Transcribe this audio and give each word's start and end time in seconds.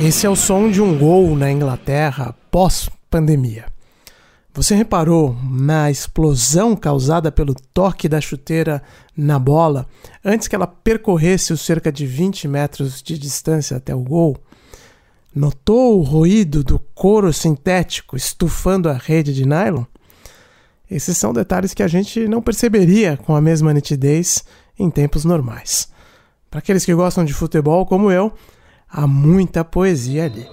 Esse 0.00 0.26
é 0.26 0.30
o 0.30 0.36
som 0.36 0.70
de 0.70 0.80
um 0.80 0.96
gol 0.96 1.34
na 1.34 1.50
Inglaterra 1.50 2.32
pós-pandemia. 2.52 3.66
Você 4.54 4.76
reparou 4.76 5.36
na 5.50 5.90
explosão 5.90 6.76
causada 6.76 7.32
pelo 7.32 7.52
toque 7.74 8.08
da 8.08 8.20
chuteira 8.20 8.80
na 9.16 9.40
bola 9.40 9.88
antes 10.24 10.46
que 10.46 10.54
ela 10.54 10.68
percorresse 10.68 11.52
os 11.52 11.62
cerca 11.62 11.90
de 11.90 12.06
20 12.06 12.46
metros 12.46 13.02
de 13.02 13.18
distância 13.18 13.76
até 13.76 13.92
o 13.92 13.98
gol? 13.98 14.36
Notou 15.34 15.98
o 15.98 16.02
ruído 16.02 16.62
do 16.62 16.78
couro 16.94 17.32
sintético 17.32 18.16
estufando 18.16 18.88
a 18.88 18.92
rede 18.94 19.34
de 19.34 19.44
nylon? 19.44 19.82
Esses 20.88 21.18
são 21.18 21.32
detalhes 21.32 21.74
que 21.74 21.82
a 21.82 21.88
gente 21.88 22.28
não 22.28 22.40
perceberia 22.40 23.16
com 23.16 23.34
a 23.34 23.40
mesma 23.40 23.74
nitidez 23.74 24.44
em 24.78 24.90
tempos 24.90 25.24
normais. 25.24 25.88
Para 26.48 26.60
aqueles 26.60 26.84
que 26.84 26.94
gostam 26.94 27.24
de 27.24 27.34
futebol 27.34 27.84
como 27.84 28.12
eu, 28.12 28.32
há 28.90 29.06
muita 29.06 29.64
poesia 29.64 30.24
ali. 30.24 30.46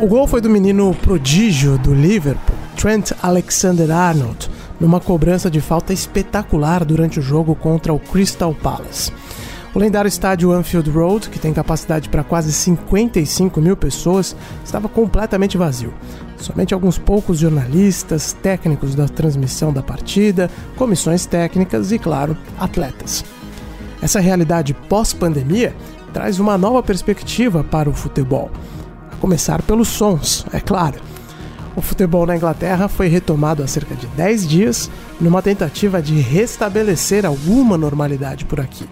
O 0.00 0.06
gol 0.06 0.26
foi 0.26 0.40
do 0.40 0.48
menino 0.48 0.94
prodígio 0.94 1.76
do 1.76 1.92
Liverpool, 1.94 2.56
Trent 2.74 3.12
Alexander-Arnold, 3.22 4.49
numa 4.80 4.98
cobrança 4.98 5.50
de 5.50 5.60
falta 5.60 5.92
espetacular 5.92 6.84
durante 6.84 7.18
o 7.18 7.22
jogo 7.22 7.54
contra 7.54 7.92
o 7.92 7.98
Crystal 7.98 8.54
Palace. 8.54 9.12
O 9.74 9.78
lendário 9.78 10.08
estádio 10.08 10.50
Anfield 10.50 10.90
Road, 10.90 11.28
que 11.28 11.38
tem 11.38 11.52
capacidade 11.52 12.08
para 12.08 12.24
quase 12.24 12.52
55 12.52 13.60
mil 13.60 13.76
pessoas, 13.76 14.34
estava 14.64 14.88
completamente 14.88 15.56
vazio. 15.56 15.94
Somente 16.38 16.74
alguns 16.74 16.98
poucos 16.98 17.38
jornalistas, 17.38 18.32
técnicos 18.32 18.96
da 18.96 19.06
transmissão 19.06 19.72
da 19.72 19.82
partida, 19.82 20.50
comissões 20.76 21.26
técnicas 21.26 21.92
e, 21.92 21.98
claro, 21.98 22.36
atletas. 22.58 23.24
Essa 24.02 24.18
realidade 24.18 24.74
pós-pandemia 24.74 25.76
traz 26.12 26.40
uma 26.40 26.58
nova 26.58 26.82
perspectiva 26.82 27.62
para 27.62 27.88
o 27.88 27.92
futebol 27.92 28.50
começar 29.20 29.60
pelos 29.62 29.88
sons, 29.88 30.46
é 30.52 30.58
claro. 30.58 30.98
O 31.76 31.80
futebol 31.80 32.26
na 32.26 32.36
Inglaterra 32.36 32.88
foi 32.88 33.06
retomado 33.06 33.62
há 33.62 33.66
cerca 33.66 33.94
de 33.94 34.06
10 34.08 34.48
dias, 34.48 34.90
numa 35.20 35.40
tentativa 35.40 36.02
de 36.02 36.20
restabelecer 36.20 37.24
alguma 37.24 37.78
normalidade 37.78 38.44
por 38.44 38.60
aqui. 38.60 38.88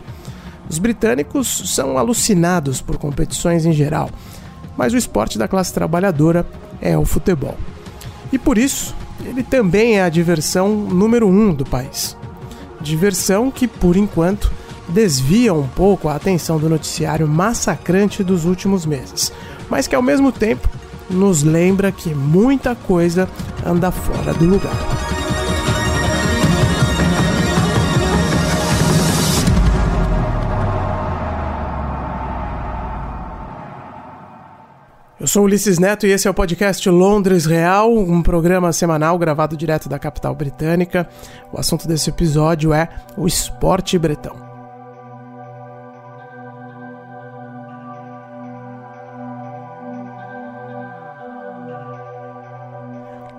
Os 0.71 0.79
britânicos 0.79 1.75
são 1.75 1.99
alucinados 1.99 2.81
por 2.81 2.97
competições 2.99 3.67
em 3.67 3.73
geral, 3.73 4.11
mas 4.77 4.93
o 4.93 4.97
esporte 4.97 5.39
da 5.39 5.49
classe 5.49 5.73
trabalhadora 5.73 6.47
é 6.81 6.97
o 6.97 7.05
futebol. 7.05 7.57
E 8.31 8.39
por 8.39 8.59
isso, 8.59 8.95
ele 9.25 9.43
também 9.43 9.97
é 9.97 10.03
a 10.03 10.09
diversão 10.09 10.69
número 10.69 11.27
um 11.27 11.53
do 11.53 11.65
país. 11.65 12.17
Diversão 12.81 13.51
que, 13.51 13.67
por 13.67 13.97
enquanto, 13.97 14.53
desvia 14.89 15.53
um 15.53 15.67
pouco 15.67 16.09
a 16.09 16.15
atenção 16.15 16.59
do 16.59 16.69
noticiário 16.69 17.27
massacrante 17.27 18.23
dos 18.23 18.45
últimos 18.45 18.87
meses, 18.87 19.33
mas 19.69 19.87
que 19.87 19.97
ao 19.97 20.03
mesmo 20.03 20.31
tempo 20.31 20.69
nos 21.11 21.43
lembra 21.43 21.91
que 21.91 22.15
muita 22.15 22.75
coisa 22.75 23.29
anda 23.65 23.91
fora 23.91 24.33
do 24.35 24.45
lugar. 24.45 25.09
Eu 35.21 35.27
sou 35.27 35.45
Ulisses 35.45 35.81
Neto 35.81 36.07
e 36.07 36.11
esse 36.11 36.29
é 36.29 36.31
o 36.31 36.35
podcast 36.35 36.89
Londres 36.89 37.45
Real, 37.45 37.93
um 37.93 38.23
programa 38.23 38.73
semanal 38.73 39.19
gravado 39.19 39.57
direto 39.57 39.89
da 39.89 39.99
capital 39.99 40.33
britânica. 40.33 41.09
O 41.53 41.59
assunto 41.59 41.89
desse 41.89 42.09
episódio 42.09 42.73
é 42.73 42.89
o 43.17 43.27
esporte 43.27 43.99
bretão. 43.99 44.48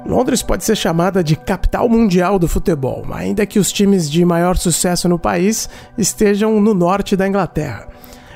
Londres 0.09 0.41
pode 0.41 0.65
ser 0.65 0.75
chamada 0.75 1.23
de 1.23 1.35
capital 1.35 1.87
mundial 1.87 2.39
do 2.39 2.47
futebol, 2.47 3.05
ainda 3.11 3.45
que 3.45 3.59
os 3.59 3.71
times 3.71 4.09
de 4.09 4.25
maior 4.25 4.57
sucesso 4.57 5.07
no 5.07 5.19
país 5.19 5.69
estejam 5.95 6.59
no 6.59 6.73
norte 6.73 7.15
da 7.15 7.27
Inglaterra. 7.27 7.87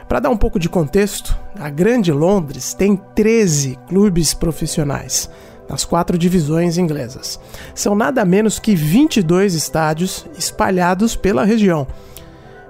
Para 0.07 0.19
dar 0.19 0.29
um 0.29 0.37
pouco 0.37 0.59
de 0.59 0.69
contexto, 0.69 1.35
a 1.59 1.71
Grande 1.71 2.11
Londres 2.11 2.75
tem 2.75 2.95
13 2.95 3.79
clubes 3.87 4.35
profissionais 4.35 5.27
nas 5.67 5.83
quatro 5.83 6.15
divisões 6.15 6.77
inglesas. 6.77 7.39
São 7.73 7.95
nada 7.95 8.23
menos 8.23 8.59
que 8.59 8.75
22 8.75 9.55
estádios 9.55 10.27
espalhados 10.37 11.15
pela 11.15 11.43
região. 11.43 11.87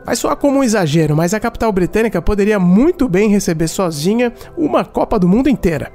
Vai 0.06 0.16
soar 0.16 0.38
como 0.38 0.60
um 0.60 0.64
exagero, 0.64 1.14
mas 1.14 1.34
a 1.34 1.42
capital 1.42 1.74
britânica 1.74 2.22
poderia 2.22 2.58
muito 2.58 3.10
bem 3.10 3.30
receber 3.30 3.68
sozinha 3.68 4.32
uma 4.58 4.86
Copa 4.86 5.20
do 5.20 5.28
Mundo 5.28 5.50
inteira. 5.50 5.92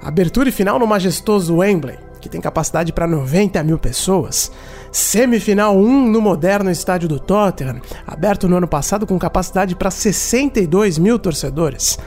Abertura 0.00 0.50
e 0.50 0.52
final 0.52 0.78
no 0.78 0.86
majestoso 0.86 1.56
Wembley, 1.56 1.98
que 2.24 2.28
tem 2.30 2.40
capacidade 2.40 2.90
para 2.90 3.06
90 3.06 3.62
mil 3.62 3.78
pessoas. 3.78 4.50
Semifinal 4.90 5.76
1 5.76 6.08
no 6.10 6.22
moderno 6.22 6.70
estádio 6.70 7.06
do 7.06 7.20
Tottenham, 7.20 7.82
aberto 8.06 8.48
no 8.48 8.56
ano 8.56 8.66
passado 8.66 9.06
com 9.06 9.18
capacidade 9.18 9.76
para 9.76 9.90
62 9.90 10.96
mil 10.96 11.18
torcedores. 11.18 11.98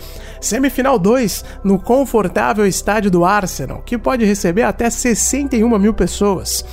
Semifinal 0.41 0.97
2 0.97 1.45
no 1.63 1.77
confortável 1.77 2.65
estádio 2.65 3.11
do 3.11 3.23
Arsenal, 3.23 3.83
que 3.85 3.95
pode 3.95 4.25
receber 4.25 4.63
até 4.63 4.89
61 4.89 5.77
mil 5.77 5.93
pessoas. 5.93 6.65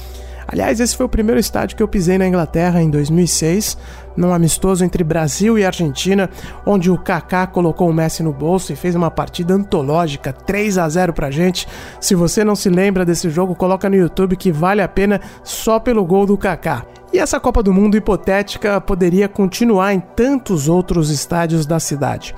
Aliás, 0.48 0.80
esse 0.80 0.96
foi 0.96 1.04
o 1.04 1.08
primeiro 1.08 1.38
estádio 1.38 1.76
que 1.76 1.82
eu 1.82 1.88
pisei 1.88 2.16
na 2.16 2.26
Inglaterra 2.26 2.80
em 2.80 2.88
2006, 2.88 3.76
num 4.16 4.32
amistoso 4.32 4.84
entre 4.84 5.04
Brasil 5.04 5.58
e 5.58 5.64
Argentina, 5.64 6.30
onde 6.64 6.90
o 6.90 6.98
Kaká 6.98 7.46
colocou 7.46 7.88
o 7.88 7.92
Messi 7.92 8.22
no 8.22 8.32
bolso 8.32 8.72
e 8.72 8.76
fez 8.76 8.94
uma 8.94 9.10
partida 9.10 9.54
antológica, 9.54 10.32
3 10.32 10.78
a 10.78 10.88
0 10.88 11.12
pra 11.12 11.30
gente. 11.30 11.66
Se 12.00 12.14
você 12.14 12.44
não 12.44 12.54
se 12.54 12.68
lembra 12.68 13.04
desse 13.04 13.30
jogo, 13.30 13.54
coloca 13.54 13.88
no 13.88 13.96
YouTube 13.96 14.36
que 14.36 14.52
vale 14.52 14.82
a 14.82 14.88
pena 14.88 15.20
só 15.42 15.78
pelo 15.78 16.04
gol 16.04 16.26
do 16.26 16.36
Kaká. 16.36 16.84
E 17.14 17.18
essa 17.20 17.38
Copa 17.38 17.62
do 17.62 17.72
Mundo 17.72 17.96
hipotética 17.96 18.80
poderia 18.80 19.28
continuar 19.28 19.94
em 19.94 20.00
tantos 20.00 20.68
outros 20.68 21.10
estádios 21.10 21.64
da 21.64 21.78
cidade. 21.78 22.34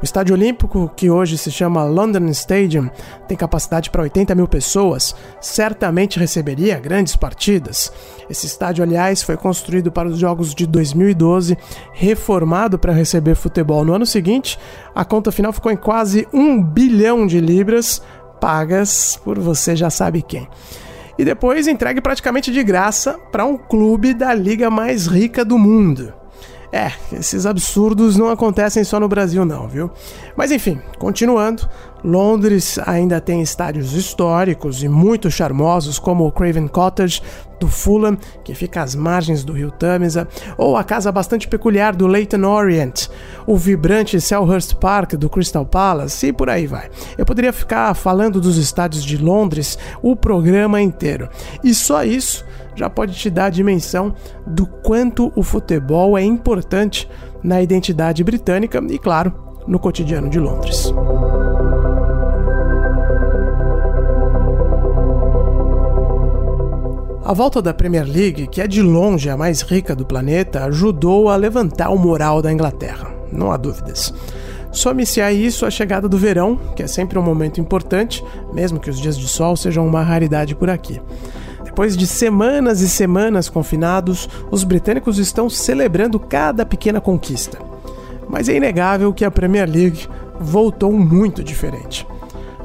O 0.00 0.04
Estádio 0.04 0.36
Olímpico, 0.36 0.88
que 0.94 1.10
hoje 1.10 1.36
se 1.36 1.50
chama 1.50 1.82
London 1.82 2.28
Stadium, 2.28 2.88
tem 3.26 3.36
capacidade 3.36 3.90
para 3.90 4.02
80 4.02 4.32
mil 4.36 4.46
pessoas, 4.46 5.16
certamente 5.40 6.16
receberia 6.16 6.78
grandes 6.78 7.16
partidas. 7.16 7.92
Esse 8.30 8.46
estádio, 8.46 8.84
aliás, 8.84 9.20
foi 9.20 9.36
construído 9.36 9.90
para 9.90 10.08
os 10.08 10.16
Jogos 10.16 10.54
de 10.54 10.64
2012, 10.64 11.58
reformado 11.92 12.78
para 12.78 12.92
receber 12.92 13.34
futebol. 13.34 13.84
No 13.84 13.94
ano 13.94 14.06
seguinte, 14.06 14.56
a 14.94 15.04
conta 15.04 15.32
final 15.32 15.52
ficou 15.52 15.72
em 15.72 15.76
quase 15.76 16.28
um 16.32 16.62
bilhão 16.62 17.26
de 17.26 17.40
libras, 17.40 18.00
pagas 18.40 19.18
por 19.24 19.40
você 19.40 19.74
já 19.74 19.90
sabe 19.90 20.22
quem 20.22 20.46
e 21.20 21.24
depois 21.24 21.68
entregue 21.68 22.00
praticamente 22.00 22.50
de 22.50 22.62
graça 22.64 23.18
para 23.30 23.44
um 23.44 23.54
clube 23.54 24.14
da 24.14 24.32
liga 24.32 24.70
mais 24.70 25.06
rica 25.06 25.44
do 25.44 25.58
mundo. 25.58 26.14
É, 26.72 26.92
esses 27.12 27.44
absurdos 27.44 28.16
não 28.16 28.30
acontecem 28.30 28.82
só 28.84 28.98
no 28.98 29.06
Brasil, 29.06 29.44
não, 29.44 29.68
viu? 29.68 29.90
Mas 30.34 30.50
enfim, 30.50 30.80
continuando, 30.98 31.68
Londres 32.02 32.78
ainda 32.86 33.20
tem 33.20 33.42
estádios 33.42 33.92
históricos 33.92 34.82
e 34.82 34.88
muito 34.88 35.30
charmosos, 35.30 35.98
como 35.98 36.26
o 36.26 36.32
Craven 36.32 36.68
Cottage 36.68 37.22
do 37.60 37.68
Fulham, 37.68 38.16
que 38.42 38.54
fica 38.54 38.82
às 38.82 38.94
margens 38.94 39.44
do 39.44 39.52
rio 39.52 39.70
Tamisa, 39.70 40.26
ou 40.56 40.76
a 40.76 40.82
casa 40.82 41.12
bastante 41.12 41.46
peculiar 41.46 41.94
do 41.94 42.06
Leyton 42.06 42.44
Orient, 42.44 43.08
o 43.46 43.56
vibrante 43.56 44.20
Selhurst 44.20 44.74
Park 44.76 45.12
do 45.12 45.28
Crystal 45.28 45.66
Palace 45.66 46.28
e 46.28 46.32
por 46.32 46.48
aí 46.48 46.66
vai. 46.66 46.88
Eu 47.18 47.26
poderia 47.26 47.52
ficar 47.52 47.92
falando 47.94 48.40
dos 48.40 48.56
estádios 48.56 49.04
de 49.04 49.18
Londres 49.18 49.78
o 50.02 50.16
programa 50.16 50.80
inteiro. 50.80 51.28
E 51.62 51.74
só 51.74 52.02
isso 52.02 52.44
já 52.74 52.88
pode 52.88 53.12
te 53.14 53.28
dar 53.28 53.46
a 53.46 53.50
dimensão 53.50 54.14
do 54.46 54.66
quanto 54.66 55.30
o 55.36 55.42
futebol 55.42 56.16
é 56.16 56.22
importante 56.22 57.08
na 57.42 57.60
identidade 57.60 58.24
britânica 58.24 58.82
e, 58.88 58.98
claro, 58.98 59.34
no 59.66 59.78
cotidiano 59.78 60.30
de 60.30 60.38
Londres. 60.38 60.92
A 67.30 67.32
volta 67.32 67.62
da 67.62 67.72
Premier 67.72 68.04
League, 68.04 68.48
que 68.48 68.60
é 68.60 68.66
de 68.66 68.82
longe 68.82 69.30
a 69.30 69.36
mais 69.36 69.62
rica 69.62 69.94
do 69.94 70.04
planeta, 70.04 70.64
ajudou 70.64 71.28
a 71.28 71.36
levantar 71.36 71.90
o 71.90 71.96
moral 71.96 72.42
da 72.42 72.52
Inglaterra, 72.52 73.14
não 73.30 73.52
há 73.52 73.56
dúvidas. 73.56 74.12
Some-se 74.72 75.20
a 75.20 75.32
isso 75.32 75.64
a 75.64 75.70
chegada 75.70 76.08
do 76.08 76.18
verão, 76.18 76.58
que 76.74 76.82
é 76.82 76.88
sempre 76.88 77.16
um 77.20 77.22
momento 77.22 77.60
importante, 77.60 78.24
mesmo 78.52 78.80
que 78.80 78.90
os 78.90 78.98
dias 78.98 79.16
de 79.16 79.28
sol 79.28 79.56
sejam 79.56 79.86
uma 79.86 80.02
raridade 80.02 80.56
por 80.56 80.68
aqui. 80.68 81.00
Depois 81.62 81.96
de 81.96 82.04
semanas 82.04 82.80
e 82.80 82.88
semanas 82.88 83.48
confinados, 83.48 84.28
os 84.50 84.64
britânicos 84.64 85.16
estão 85.16 85.48
celebrando 85.48 86.18
cada 86.18 86.66
pequena 86.66 87.00
conquista. 87.00 87.58
Mas 88.28 88.48
é 88.48 88.56
inegável 88.56 89.14
que 89.14 89.24
a 89.24 89.30
Premier 89.30 89.70
League 89.70 90.08
voltou 90.40 90.92
muito 90.92 91.44
diferente. 91.44 92.04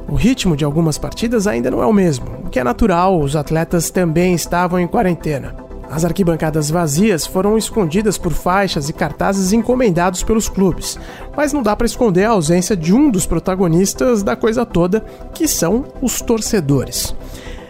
O 0.08 0.14
ritmo 0.14 0.56
de 0.56 0.64
algumas 0.64 0.98
partidas 0.98 1.46
ainda 1.46 1.70
não 1.70 1.82
é 1.82 1.86
o 1.86 1.92
mesmo, 1.92 2.26
o 2.44 2.48
que 2.48 2.60
é 2.60 2.64
natural, 2.64 3.20
os 3.20 3.34
atletas 3.34 3.90
também 3.90 4.34
estavam 4.34 4.78
em 4.78 4.86
quarentena. 4.86 5.66
As 5.90 6.04
arquibancadas 6.04 6.70
vazias 6.70 7.26
foram 7.26 7.56
escondidas 7.56 8.18
por 8.18 8.32
faixas 8.32 8.88
e 8.88 8.92
cartazes 8.92 9.52
encomendados 9.52 10.22
pelos 10.22 10.48
clubes, 10.48 10.98
mas 11.36 11.52
não 11.52 11.62
dá 11.62 11.76
para 11.76 11.86
esconder 11.86 12.24
a 12.24 12.30
ausência 12.30 12.76
de 12.76 12.92
um 12.92 13.10
dos 13.10 13.26
protagonistas 13.26 14.22
da 14.22 14.36
coisa 14.36 14.64
toda, 14.64 15.04
que 15.32 15.46
são 15.46 15.84
os 16.02 16.20
torcedores. 16.20 17.14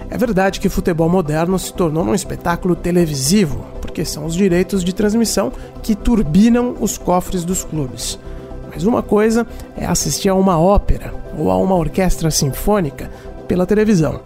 É 0.08 0.16
verdade 0.16 0.60
que 0.60 0.68
o 0.68 0.70
futebol 0.70 1.08
moderno 1.08 1.58
se 1.58 1.72
tornou 1.72 2.04
um 2.04 2.14
espetáculo 2.14 2.76
televisivo, 2.76 3.66
porque 3.80 4.04
são 4.04 4.24
os 4.24 4.34
direitos 4.34 4.84
de 4.84 4.94
transmissão 4.94 5.52
que 5.82 5.94
turbinam 5.94 6.76
os 6.80 6.96
cofres 6.96 7.44
dos 7.44 7.64
clubes. 7.64 8.18
Mas 8.76 8.84
uma 8.84 9.02
coisa 9.02 9.46
é 9.74 9.86
assistir 9.86 10.28
a 10.28 10.34
uma 10.34 10.60
ópera 10.60 11.14
ou 11.34 11.50
a 11.50 11.56
uma 11.56 11.74
orquestra 11.74 12.30
sinfônica 12.30 13.10
pela 13.48 13.64
televisão. 13.64 14.20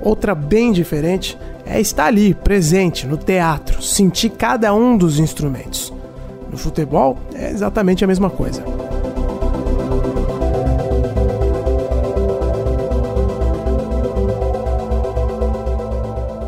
Outra 0.00 0.34
bem 0.34 0.72
diferente 0.72 1.38
é 1.66 1.78
estar 1.78 2.06
ali, 2.06 2.32
presente, 2.32 3.06
no 3.06 3.18
teatro, 3.18 3.82
sentir 3.82 4.30
cada 4.30 4.72
um 4.72 4.96
dos 4.96 5.18
instrumentos. 5.18 5.92
No 6.50 6.56
futebol 6.56 7.18
é 7.34 7.50
exatamente 7.50 8.02
a 8.02 8.06
mesma 8.06 8.30
coisa. 8.30 8.64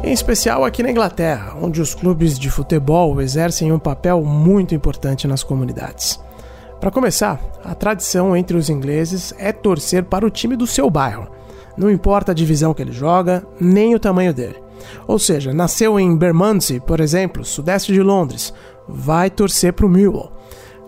Em 0.02 0.12
especial 0.12 0.64
aqui 0.64 0.82
na 0.82 0.90
Inglaterra, 0.90 1.54
onde 1.60 1.82
os 1.82 1.94
clubes 1.94 2.38
de 2.38 2.48
futebol 2.48 3.20
exercem 3.20 3.70
um 3.70 3.78
papel 3.78 4.24
muito 4.24 4.74
importante 4.74 5.28
nas 5.28 5.42
comunidades. 5.42 6.18
Para 6.84 6.90
começar, 6.90 7.40
a 7.64 7.74
tradição 7.74 8.36
entre 8.36 8.58
os 8.58 8.68
ingleses 8.68 9.32
é 9.38 9.52
torcer 9.52 10.04
para 10.04 10.26
o 10.26 10.30
time 10.30 10.54
do 10.54 10.66
seu 10.66 10.90
bairro. 10.90 11.30
Não 11.78 11.90
importa 11.90 12.32
a 12.32 12.34
divisão 12.34 12.74
que 12.74 12.82
ele 12.82 12.92
joga, 12.92 13.42
nem 13.58 13.94
o 13.94 13.98
tamanho 13.98 14.34
dele. 14.34 14.62
Ou 15.06 15.18
seja, 15.18 15.54
nasceu 15.54 15.98
em 15.98 16.14
Bermondsey, 16.14 16.80
por 16.80 17.00
exemplo, 17.00 17.42
sudeste 17.42 17.90
de 17.90 18.02
Londres, 18.02 18.52
vai 18.86 19.30
torcer 19.30 19.72
para 19.72 19.86
o 19.86 19.88
Millwall. 19.88 20.30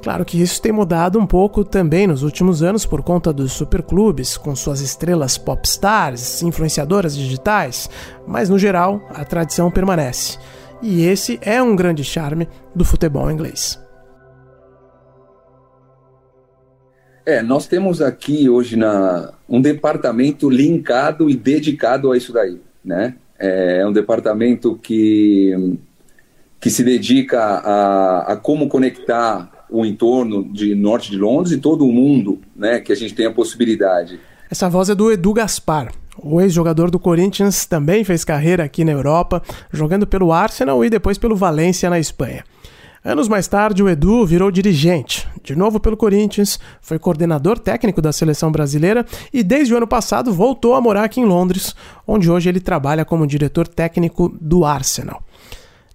Claro 0.02 0.22
que 0.22 0.38
isso 0.38 0.60
tem 0.60 0.70
mudado 0.70 1.18
um 1.18 1.26
pouco 1.26 1.64
também 1.64 2.06
nos 2.06 2.22
últimos 2.22 2.62
anos 2.62 2.84
por 2.84 3.02
conta 3.02 3.32
dos 3.32 3.52
superclubes, 3.52 4.36
com 4.36 4.54
suas 4.54 4.82
estrelas 4.82 5.38
popstars, 5.38 6.42
influenciadoras 6.42 7.16
digitais, 7.16 7.88
mas 8.26 8.50
no 8.50 8.58
geral 8.58 9.00
a 9.14 9.24
tradição 9.24 9.70
permanece. 9.70 10.36
E 10.82 11.06
esse 11.06 11.38
é 11.40 11.62
um 11.62 11.74
grande 11.74 12.04
charme 12.04 12.46
do 12.74 12.84
futebol 12.84 13.30
inglês. 13.30 13.85
É, 17.26 17.42
nós 17.42 17.66
temos 17.66 18.00
aqui 18.00 18.48
hoje 18.48 18.76
na, 18.76 19.32
um 19.48 19.60
departamento 19.60 20.48
linkado 20.48 21.28
e 21.28 21.34
dedicado 21.34 22.12
a 22.12 22.16
isso 22.16 22.32
daí, 22.32 22.60
né? 22.84 23.16
É, 23.36 23.80
é 23.80 23.86
um 23.86 23.92
departamento 23.92 24.78
que, 24.80 25.76
que 26.60 26.70
se 26.70 26.84
dedica 26.84 27.40
a, 27.40 28.32
a 28.32 28.36
como 28.36 28.68
conectar 28.68 29.66
o 29.68 29.84
entorno 29.84 30.44
de 30.44 30.76
norte 30.76 31.10
de 31.10 31.18
Londres 31.18 31.52
e 31.52 31.58
todo 31.58 31.84
o 31.84 31.92
mundo, 31.92 32.38
né? 32.54 32.78
Que 32.78 32.92
a 32.92 32.96
gente 32.96 33.12
tem 33.12 33.26
a 33.26 33.32
possibilidade. 33.32 34.20
Essa 34.48 34.68
voz 34.68 34.88
é 34.88 34.94
do 34.94 35.10
Edu 35.10 35.32
Gaspar. 35.32 35.92
O 36.22 36.40
ex-jogador 36.40 36.92
do 36.92 36.98
Corinthians 37.00 37.66
também 37.66 38.04
fez 38.04 38.24
carreira 38.24 38.62
aqui 38.62 38.84
na 38.84 38.92
Europa, 38.92 39.42
jogando 39.72 40.06
pelo 40.06 40.32
Arsenal 40.32 40.84
e 40.84 40.88
depois 40.88 41.18
pelo 41.18 41.34
Valência 41.34 41.90
na 41.90 41.98
Espanha. 41.98 42.44
Anos 43.06 43.28
mais 43.28 43.46
tarde, 43.46 43.84
o 43.84 43.88
Edu 43.88 44.26
virou 44.26 44.50
dirigente, 44.50 45.28
de 45.40 45.54
novo 45.54 45.78
pelo 45.78 45.96
Corinthians, 45.96 46.58
foi 46.80 46.98
coordenador 46.98 47.56
técnico 47.56 48.02
da 48.02 48.12
seleção 48.12 48.50
brasileira 48.50 49.06
e 49.32 49.44
desde 49.44 49.72
o 49.72 49.76
ano 49.76 49.86
passado 49.86 50.32
voltou 50.32 50.74
a 50.74 50.80
morar 50.80 51.04
aqui 51.04 51.20
em 51.20 51.24
Londres, 51.24 51.72
onde 52.04 52.28
hoje 52.28 52.48
ele 52.48 52.58
trabalha 52.58 53.04
como 53.04 53.24
diretor 53.24 53.68
técnico 53.68 54.28
do 54.40 54.64
Arsenal. 54.64 55.22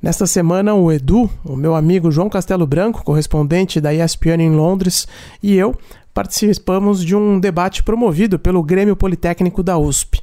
Nesta 0.01 0.25
semana, 0.25 0.73
o 0.73 0.89
Edu, 0.89 1.29
o 1.43 1.57
meu 1.57 1.75
amigo 1.75 2.09
João 2.09 2.29
Castelo 2.29 2.65
Branco, 2.65 3.03
correspondente 3.03 3.81
da 3.81 3.93
ESPN 3.93 4.39
em 4.39 4.55
Londres, 4.55 5.05
e 5.43 5.57
eu 5.57 5.75
participamos 6.13 7.03
de 7.03 7.13
um 7.13 7.41
debate 7.41 7.83
promovido 7.83 8.39
pelo 8.39 8.63
Grêmio 8.63 8.95
Politécnico 8.95 9.61
da 9.61 9.77
USP. 9.77 10.21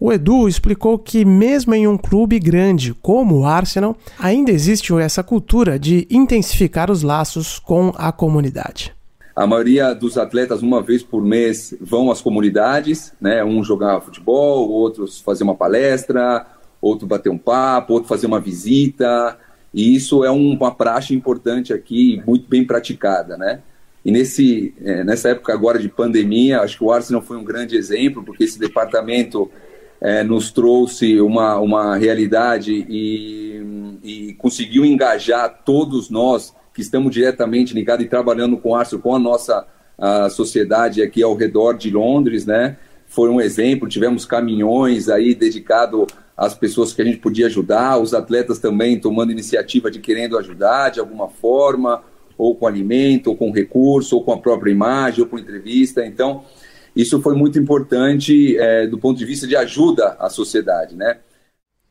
O 0.00 0.12
Edu 0.12 0.46
explicou 0.46 0.96
que, 0.96 1.24
mesmo 1.24 1.74
em 1.74 1.88
um 1.88 1.98
clube 1.98 2.38
grande 2.38 2.94
como 2.94 3.40
o 3.40 3.44
Arsenal, 3.44 3.96
ainda 4.16 4.52
existe 4.52 4.94
essa 4.94 5.24
cultura 5.24 5.76
de 5.76 6.06
intensificar 6.08 6.88
os 6.88 7.02
laços 7.02 7.58
com 7.58 7.92
a 7.96 8.12
comunidade. 8.12 8.94
A 9.34 9.44
maioria 9.44 9.92
dos 9.94 10.16
atletas, 10.16 10.62
uma 10.62 10.80
vez 10.80 11.02
por 11.02 11.24
mês, 11.24 11.74
vão 11.80 12.12
às 12.12 12.20
comunidades, 12.20 13.12
né? 13.20 13.44
Um 13.44 13.64
jogar 13.64 14.00
futebol, 14.00 14.70
outros 14.70 15.20
fazer 15.20 15.42
uma 15.42 15.56
palestra, 15.56 16.46
outro 16.80 17.04
bater 17.04 17.30
um 17.30 17.38
papo, 17.38 17.94
outro 17.94 18.08
fazer 18.08 18.28
uma 18.28 18.40
visita. 18.40 19.36
E 19.74 19.96
isso 19.96 20.24
é 20.24 20.30
uma 20.30 20.72
praxe 20.72 21.12
importante 21.12 21.72
aqui, 21.72 22.22
muito 22.24 22.48
bem 22.48 22.64
praticada, 22.64 23.36
né? 23.36 23.60
E 24.04 24.12
nesse, 24.12 24.72
é, 24.80 25.02
nessa 25.02 25.30
época 25.30 25.52
agora 25.52 25.78
de 25.78 25.88
pandemia, 25.88 26.60
acho 26.60 26.78
que 26.78 26.84
o 26.84 26.92
Arsenal 26.92 27.20
foi 27.20 27.36
um 27.36 27.44
grande 27.44 27.76
exemplo, 27.76 28.22
porque 28.22 28.44
esse 28.44 28.60
departamento 28.60 29.50
é, 30.00 30.22
nos 30.22 30.50
trouxe 30.50 31.20
uma, 31.20 31.58
uma 31.58 31.96
realidade 31.96 32.72
e, 32.88 33.98
e 34.02 34.34
conseguiu 34.34 34.84
engajar 34.84 35.62
todos 35.64 36.08
nós 36.10 36.54
que 36.72 36.80
estamos 36.80 37.12
diretamente 37.12 37.74
ligados 37.74 38.04
e 38.04 38.08
trabalhando 38.08 38.56
com 38.56 38.74
Arthur, 38.74 39.00
com 39.00 39.14
a 39.14 39.18
nossa 39.18 39.66
a 39.98 40.30
sociedade 40.30 41.02
aqui 41.02 41.22
ao 41.22 41.34
redor 41.34 41.72
de 41.76 41.90
Londres, 41.90 42.46
né? 42.46 42.76
Foi 43.06 43.28
um 43.28 43.40
exemplo, 43.40 43.88
tivemos 43.88 44.24
caminhões 44.24 45.08
aí 45.08 45.34
dedicado 45.34 46.06
às 46.36 46.54
pessoas 46.54 46.92
que 46.92 47.02
a 47.02 47.04
gente 47.04 47.18
podia 47.18 47.46
ajudar, 47.46 47.98
os 47.98 48.14
atletas 48.14 48.60
também 48.60 49.00
tomando 49.00 49.32
iniciativa 49.32 49.90
de 49.90 49.98
querendo 49.98 50.38
ajudar 50.38 50.90
de 50.90 51.00
alguma 51.00 51.28
forma, 51.28 52.04
ou 52.36 52.54
com 52.54 52.68
alimento, 52.68 53.30
ou 53.30 53.36
com 53.36 53.50
recurso, 53.50 54.14
ou 54.14 54.22
com 54.22 54.32
a 54.32 54.38
própria 54.38 54.70
imagem, 54.70 55.22
ou 55.24 55.26
com 55.28 55.36
entrevista. 55.36 56.06
Então, 56.06 56.44
isso 56.98 57.22
foi 57.22 57.36
muito 57.36 57.60
importante 57.60 58.58
é, 58.58 58.88
do 58.88 58.98
ponto 58.98 59.16
de 59.16 59.24
vista 59.24 59.46
de 59.46 59.54
ajuda 59.54 60.16
à 60.18 60.28
sociedade, 60.28 60.96
né? 60.96 61.18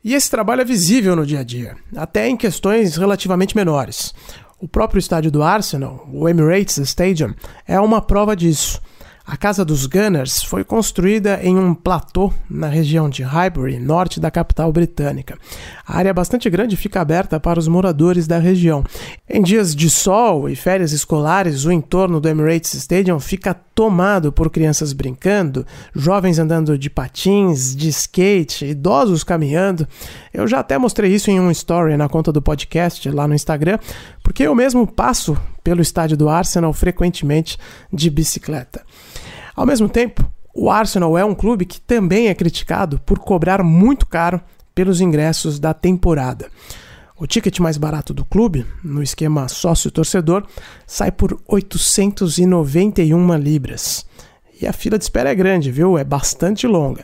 E 0.04 0.14
esse 0.14 0.30
trabalho 0.30 0.62
é 0.62 0.66
visível 0.66 1.16
no 1.16 1.26
dia 1.26 1.40
a 1.40 1.44
dia, 1.44 1.78
até 1.96 2.28
em 2.28 2.36
questões 2.36 2.98
relativamente 2.98 3.56
menores. 3.56 4.14
O 4.60 4.68
próprio 4.68 5.00
estádio 5.00 5.32
do 5.32 5.42
Arsenal, 5.42 6.06
o 6.12 6.28
Emirates 6.28 6.78
Stadium, 6.78 7.34
é 7.66 7.80
uma 7.80 8.02
prova 8.02 8.36
disso. 8.36 8.82
A 9.30 9.36
casa 9.36 9.66
dos 9.66 9.86
Gunners 9.86 10.42
foi 10.42 10.64
construída 10.64 11.38
em 11.44 11.58
um 11.58 11.74
platô 11.74 12.32
na 12.50 12.68
região 12.68 13.10
de 13.10 13.24
Highbury, 13.24 13.78
norte 13.78 14.22
da 14.22 14.32
capital 14.32 14.72
britânica. 14.72 15.38
A 15.86 15.98
área 15.98 16.14
bastante 16.14 16.50
grande 16.50 16.78
fica 16.78 17.02
aberta 17.02 17.38
para 17.38 17.60
os 17.60 17.68
moradores 17.68 18.26
da 18.26 18.40
região. 18.40 18.86
Em 19.30 19.42
dias 19.42 19.76
de 19.76 19.90
sol 19.90 20.48
e 20.48 20.56
férias 20.56 20.94
escolares, 20.94 21.66
o 21.66 21.74
entorno 21.74 22.22
do 22.22 22.30
Emirates 22.30 22.74
Stadium 22.74 23.20
fica 23.20 23.54
tomado 23.54 24.32
por 24.32 24.50
crianças 24.50 24.94
brincando, 24.94 25.68
jovens 25.94 26.40
andando 26.40 26.78
de 26.78 26.90
patins, 26.90 27.76
de 27.76 27.90
skate, 27.90 28.66
idosos 28.66 29.26
caminhando. 29.26 29.86
Eu 30.34 30.48
já 30.48 30.60
até 30.60 30.78
mostrei 30.78 31.14
isso 31.14 31.30
em 31.30 31.38
um 31.38 31.52
story 31.52 31.98
na 31.98 32.08
conta 32.08 32.32
do 32.32 32.42
podcast 32.42 33.12
lá 33.12 33.28
no 33.28 33.36
Instagram, 33.36 33.78
porque 34.24 34.44
eu 34.44 34.56
mesmo 34.56 34.88
passo 34.88 35.38
pelo 35.68 35.82
estádio 35.82 36.16
do 36.16 36.30
Arsenal 36.30 36.72
frequentemente 36.72 37.58
de 37.92 38.10
bicicleta. 38.10 38.86
Ao 39.54 39.66
mesmo 39.66 39.90
tempo, 39.90 40.26
o 40.54 40.72
Arsenal 40.72 41.18
é 41.18 41.26
um 41.26 41.36
clube 41.36 41.66
que 41.66 41.82
também 41.82 42.30
é 42.30 42.34
criticado 42.34 43.02
por 43.06 43.20
cobrar 43.20 43.62
muito 43.62 44.06
caro 44.06 44.40
pelos 44.74 45.02
ingressos 45.02 45.60
da 45.60 45.74
temporada. 45.74 46.50
O 47.18 47.28
ticket 47.28 47.60
mais 47.60 47.76
barato 47.76 48.14
do 48.14 48.24
clube, 48.24 48.66
no 48.82 49.04
esquema 49.04 49.50
sócio-torcedor, 49.50 50.48
sai 50.86 51.12
por 51.12 51.38
891 51.46 53.36
libras. 53.36 54.06
E 54.62 54.66
a 54.66 54.72
fila 54.72 54.98
de 54.98 55.04
espera 55.04 55.32
é 55.32 55.36
grande, 55.36 55.70
viu? 55.70 55.98
É 55.98 56.04
bastante 56.06 56.66
longa. 56.66 57.04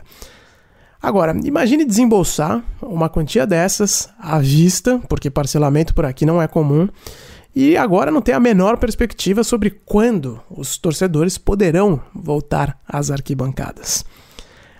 Agora, 1.02 1.36
imagine 1.44 1.84
desembolsar 1.84 2.64
uma 2.80 3.10
quantia 3.10 3.46
dessas 3.46 4.08
à 4.18 4.38
vista, 4.38 4.98
porque 5.06 5.28
parcelamento 5.28 5.94
por 5.94 6.06
aqui 6.06 6.24
não 6.24 6.40
é 6.40 6.48
comum, 6.48 6.88
e 7.54 7.76
agora 7.76 8.10
não 8.10 8.20
tem 8.20 8.34
a 8.34 8.40
menor 8.40 8.76
perspectiva 8.78 9.44
sobre 9.44 9.70
quando 9.70 10.40
os 10.50 10.76
torcedores 10.76 11.38
poderão 11.38 12.00
voltar 12.12 12.78
às 12.86 13.10
arquibancadas. 13.10 14.04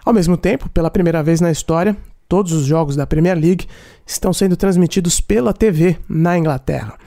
Ao 0.04 0.12
mesmo 0.12 0.36
tempo, 0.36 0.68
pela 0.68 0.90
primeira 0.90 1.22
vez 1.22 1.40
na 1.40 1.52
história, 1.52 1.96
todos 2.28 2.52
os 2.52 2.66
jogos 2.66 2.96
da 2.96 3.06
Premier 3.06 3.38
League 3.38 3.66
estão 4.04 4.32
sendo 4.32 4.56
transmitidos 4.56 5.20
pela 5.20 5.52
TV 5.52 5.96
na 6.08 6.36
Inglaterra. 6.36 6.98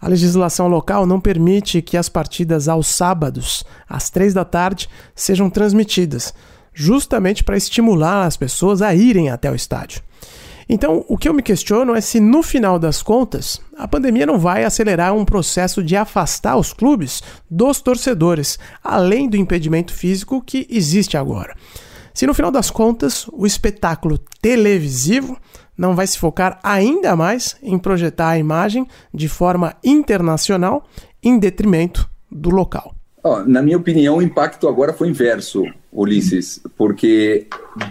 A 0.00 0.08
legislação 0.08 0.66
local 0.66 1.04
não 1.04 1.20
permite 1.20 1.82
que 1.82 1.96
as 1.98 2.08
partidas 2.08 2.66
aos 2.66 2.88
sábados, 2.88 3.62
às 3.86 4.08
três 4.08 4.32
da 4.32 4.44
tarde, 4.44 4.88
sejam 5.14 5.50
transmitidas, 5.50 6.32
justamente 6.72 7.44
para 7.44 7.58
estimular 7.58 8.24
as 8.24 8.36
pessoas 8.36 8.80
a 8.80 8.94
irem 8.94 9.28
até 9.28 9.50
o 9.50 9.54
estádio. 9.54 10.02
Então, 10.72 11.04
o 11.08 11.18
que 11.18 11.28
eu 11.28 11.34
me 11.34 11.42
questiono 11.42 11.96
é 11.96 12.00
se 12.00 12.20
no 12.20 12.44
final 12.44 12.78
das 12.78 13.02
contas 13.02 13.60
a 13.76 13.88
pandemia 13.88 14.24
não 14.24 14.38
vai 14.38 14.62
acelerar 14.62 15.12
um 15.12 15.24
processo 15.24 15.82
de 15.82 15.96
afastar 15.96 16.56
os 16.56 16.72
clubes 16.72 17.24
dos 17.50 17.80
torcedores, 17.80 18.56
além 18.80 19.28
do 19.28 19.36
impedimento 19.36 19.92
físico 19.92 20.40
que 20.40 20.68
existe 20.70 21.16
agora. 21.16 21.56
Se 22.14 22.24
no 22.24 22.32
final 22.32 22.52
das 22.52 22.70
contas 22.70 23.26
o 23.32 23.46
espetáculo 23.46 24.16
televisivo 24.40 25.36
não 25.76 25.96
vai 25.96 26.06
se 26.06 26.16
focar 26.16 26.60
ainda 26.62 27.16
mais 27.16 27.56
em 27.60 27.76
projetar 27.76 28.28
a 28.28 28.38
imagem 28.38 28.86
de 29.12 29.28
forma 29.28 29.74
internacional 29.82 30.84
em 31.20 31.36
detrimento 31.36 32.08
do 32.30 32.48
local. 32.48 32.94
Oh, 33.22 33.40
na 33.40 33.60
minha 33.60 33.76
opinião, 33.76 34.16
o 34.16 34.22
impacto 34.22 34.66
agora 34.66 34.94
foi 34.94 35.08
inverso, 35.08 35.64
Ulisses, 35.92 36.60
porque 36.76 37.46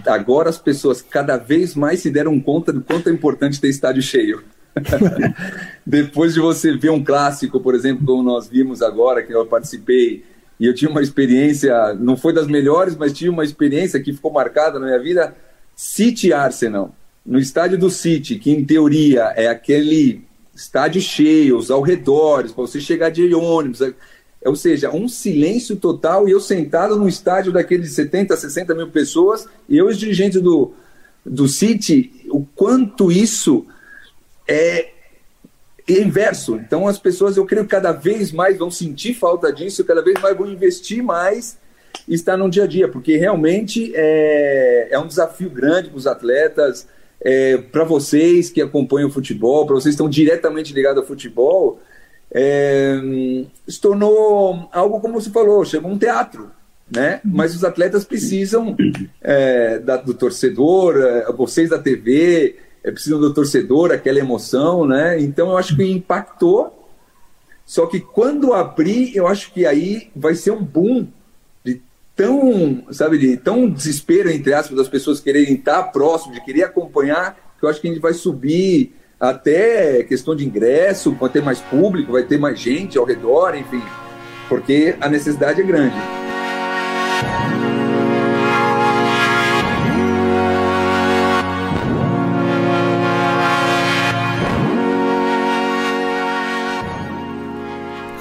agora 0.06 0.50
as 0.50 0.58
pessoas 0.58 1.02
cada 1.02 1.36
vez 1.36 1.74
mais 1.74 2.00
se 2.00 2.10
deram 2.10 2.40
conta 2.40 2.72
do 2.72 2.80
quanto 2.80 3.08
é 3.08 3.12
importante 3.12 3.60
ter 3.60 3.68
estádio 3.68 4.02
cheio. 4.02 4.42
Depois 5.86 6.34
de 6.34 6.40
você 6.40 6.76
ver 6.76 6.90
um 6.90 7.04
clássico, 7.04 7.60
por 7.60 7.74
exemplo, 7.76 8.04
como 8.04 8.22
nós 8.22 8.48
vimos 8.48 8.82
agora, 8.82 9.22
que 9.22 9.32
eu 9.32 9.46
participei, 9.46 10.24
e 10.58 10.66
eu 10.66 10.74
tinha 10.74 10.90
uma 10.90 11.02
experiência, 11.02 11.94
não 11.94 12.16
foi 12.16 12.32
das 12.32 12.46
melhores, 12.46 12.96
mas 12.96 13.12
tinha 13.12 13.30
uma 13.30 13.44
experiência 13.44 14.00
que 14.00 14.12
ficou 14.12 14.32
marcada 14.32 14.78
na 14.78 14.86
minha 14.86 14.98
vida, 14.98 15.34
City 15.76 16.32
Arsenal, 16.32 16.94
no 17.24 17.38
estádio 17.38 17.78
do 17.78 17.88
City, 17.88 18.36
que 18.36 18.50
em 18.50 18.64
teoria 18.64 19.32
é 19.36 19.46
aquele 19.46 20.24
estádio 20.54 21.00
cheio, 21.00 21.56
os 21.56 21.70
arredores, 21.70 22.52
para 22.52 22.66
você 22.66 22.80
chegar 22.80 23.10
de 23.10 23.32
ônibus, 23.34 23.80
ou 24.44 24.56
seja, 24.56 24.90
um 24.90 25.08
silêncio 25.08 25.76
total 25.76 26.28
e 26.28 26.32
eu 26.32 26.40
sentado 26.40 26.96
no 26.96 27.08
estádio 27.08 27.52
daqueles 27.52 27.92
70, 27.92 28.36
60 28.36 28.74
mil 28.74 28.88
pessoas 28.88 29.46
e 29.68 29.76
eu, 29.76 29.86
os 29.86 29.98
dirigentes 29.98 30.40
do, 30.40 30.72
do 31.24 31.46
City, 31.46 32.26
o 32.30 32.44
quanto 32.54 33.12
isso 33.12 33.66
é 34.48 34.90
inverso. 35.88 36.56
Então, 36.56 36.86
as 36.86 36.98
pessoas, 36.98 37.36
eu 37.36 37.44
creio, 37.44 37.66
cada 37.66 37.92
vez 37.92 38.32
mais 38.32 38.56
vão 38.56 38.70
sentir 38.70 39.14
falta 39.14 39.52
disso, 39.52 39.84
cada 39.84 40.02
vez 40.02 40.20
mais 40.20 40.36
vão 40.36 40.50
investir 40.50 41.02
mais 41.02 41.58
e 42.08 42.14
estar 42.14 42.36
no 42.36 42.48
dia 42.48 42.64
a 42.64 42.66
dia, 42.66 42.88
porque 42.88 43.16
realmente 43.16 43.92
é, 43.94 44.88
é 44.90 44.98
um 44.98 45.06
desafio 45.06 45.50
grande 45.50 45.90
para 45.90 45.98
os 45.98 46.06
atletas, 46.06 46.86
é, 47.20 47.58
para 47.58 47.84
vocês 47.84 48.50
que 48.50 48.62
acompanham 48.62 49.08
o 49.08 49.12
futebol, 49.12 49.66
para 49.66 49.74
vocês 49.74 49.94
que 49.94 50.02
estão 50.02 50.08
diretamente 50.08 50.72
ligados 50.72 51.02
ao 51.02 51.06
futebol, 51.06 51.80
é, 52.32 53.00
se 53.66 53.80
tornou 53.80 54.68
algo 54.72 55.00
como 55.00 55.20
você 55.20 55.30
falou, 55.30 55.64
chegou 55.64 55.90
um 55.90 55.98
teatro. 55.98 56.50
Né? 56.90 57.20
Mas 57.24 57.54
os 57.54 57.62
atletas 57.62 58.04
precisam 58.04 58.76
é, 59.20 59.78
da, 59.78 59.96
do 59.96 60.12
torcedor, 60.12 60.96
é, 60.96 61.32
vocês 61.32 61.70
da 61.70 61.78
TV, 61.78 62.56
é, 62.82 62.90
precisam 62.90 63.20
do 63.20 63.32
torcedor, 63.32 63.92
aquela 63.92 64.18
emoção, 64.18 64.84
né? 64.84 65.20
Então 65.20 65.50
eu 65.50 65.56
acho 65.56 65.76
que 65.76 65.84
impactou. 65.84 66.76
Só 67.64 67.86
que 67.86 68.00
quando 68.00 68.52
abrir, 68.52 69.14
eu 69.14 69.28
acho 69.28 69.52
que 69.52 69.64
aí 69.64 70.10
vai 70.16 70.34
ser 70.34 70.50
um 70.50 70.64
boom 70.64 71.06
de 71.64 71.80
tão, 72.16 72.84
sabe, 72.90 73.18
de 73.18 73.36
tão 73.36 73.70
desespero, 73.70 74.28
entre 74.28 74.52
aspas, 74.52 74.76
das 74.76 74.88
pessoas 74.88 75.20
quererem 75.20 75.54
estar 75.54 75.84
próximo, 75.84 76.34
de 76.34 76.44
querer 76.44 76.64
acompanhar, 76.64 77.54
que 77.56 77.64
eu 77.64 77.68
acho 77.68 77.80
que 77.80 77.86
a 77.86 77.90
gente 77.92 78.02
vai 78.02 78.14
subir 78.14 78.96
até 79.20 80.02
questão 80.04 80.34
de 80.34 80.46
ingresso, 80.46 81.12
vai 81.12 81.28
ter 81.28 81.42
mais 81.42 81.60
público, 81.60 82.12
vai 82.12 82.22
ter 82.22 82.38
mais 82.38 82.58
gente 82.58 82.96
ao 82.96 83.04
redor, 83.04 83.54
enfim, 83.54 83.82
porque 84.48 84.96
a 84.98 85.08
necessidade 85.10 85.60
é 85.60 85.64
grande. 85.64 85.96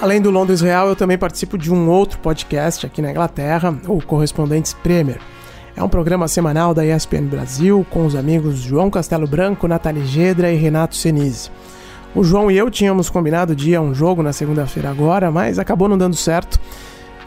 Além 0.02 0.22
do 0.22 0.30
Londres 0.30 0.62
Real, 0.62 0.88
eu 0.88 0.96
também 0.96 1.18
participo 1.18 1.58
de 1.58 1.72
um 1.72 1.90
outro 1.90 2.20
podcast 2.20 2.86
aqui 2.86 3.02
na 3.02 3.12
Inglaterra, 3.12 3.78
o 3.88 4.02
Correspondentes 4.02 4.74
Premier. 4.74 5.20
É 5.80 5.84
um 5.84 5.88
programa 5.88 6.28
semanal 6.28 6.74
da 6.74 6.86
ESPN 6.86 7.28
Brasil 7.28 7.88
com 7.90 8.06
os 8.06 8.14
amigos 8.14 8.58
João 8.58 8.92
Castelo 8.92 9.26
Branco, 9.26 9.66
Nathalie 9.66 10.06
Gedra 10.06 10.52
e 10.52 10.58
Renato 10.58 10.94
Senise. 10.94 11.50
O 12.14 12.22
João 12.22 12.52
e 12.52 12.58
eu 12.58 12.70
tínhamos 12.70 13.10
combinado 13.10 13.56
de 13.56 13.70
ir 13.70 13.76
a 13.76 13.82
um 13.82 13.96
jogo 13.96 14.22
na 14.22 14.34
segunda-feira 14.34 14.90
agora, 14.90 15.32
mas 15.32 15.58
acabou 15.58 15.88
não 15.88 15.98
dando 15.98 16.18
certo. 16.18 16.60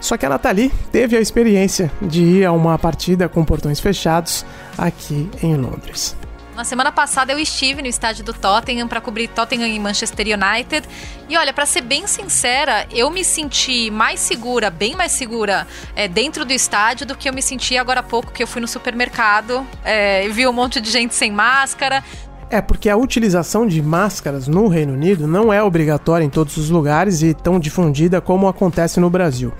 Só 0.02 0.18
que 0.18 0.26
a 0.26 0.28
Nathalie 0.28 0.70
teve 0.92 1.16
a 1.16 1.20
experiência 1.22 1.90
de 2.02 2.22
ir 2.22 2.44
a 2.44 2.52
uma 2.52 2.78
partida 2.78 3.26
com 3.26 3.42
portões 3.42 3.80
fechados 3.80 4.44
aqui 4.76 5.30
em 5.42 5.56
Londres. 5.56 6.14
Na 6.54 6.64
semana 6.64 6.92
passada 6.92 7.32
eu 7.32 7.38
estive 7.38 7.80
no 7.80 7.88
estádio 7.88 8.22
do 8.22 8.34
Tottenham 8.34 8.86
para 8.86 9.00
cobrir 9.00 9.26
Tottenham 9.28 9.66
e 9.66 9.78
Manchester 9.78 10.26
United. 10.26 10.86
E 11.26 11.36
olha, 11.36 11.50
para 11.50 11.64
ser 11.64 11.80
bem 11.80 12.06
sincera, 12.06 12.86
eu 12.90 13.10
me 13.10 13.24
senti 13.24 13.90
mais 13.90 14.20
segura, 14.20 14.68
bem 14.68 14.94
mais 14.94 15.12
segura 15.12 15.66
é, 15.96 16.06
dentro 16.06 16.44
do 16.44 16.52
estádio 16.52 17.06
do 17.06 17.16
que 17.16 17.26
eu 17.26 17.32
me 17.32 17.40
senti 17.40 17.78
agora 17.78 18.00
há 18.00 18.02
pouco 18.02 18.30
que 18.30 18.42
eu 18.42 18.46
fui 18.46 18.60
no 18.60 18.68
supermercado. 18.68 19.66
É, 19.82 20.28
vi 20.28 20.46
um 20.46 20.52
monte 20.52 20.78
de 20.78 20.90
gente 20.90 21.14
sem 21.14 21.32
máscara. 21.32 22.04
É, 22.50 22.60
porque 22.60 22.90
a 22.90 22.98
utilização 22.98 23.66
de 23.66 23.80
máscaras 23.80 24.46
no 24.46 24.68
Reino 24.68 24.92
Unido 24.92 25.26
não 25.26 25.50
é 25.50 25.62
obrigatória 25.62 26.22
em 26.22 26.28
todos 26.28 26.58
os 26.58 26.68
lugares 26.68 27.22
e 27.22 27.32
tão 27.32 27.58
difundida 27.58 28.20
como 28.20 28.46
acontece 28.46 29.00
no 29.00 29.08
Brasil. 29.08 29.54